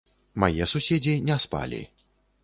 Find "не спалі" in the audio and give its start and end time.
1.27-1.81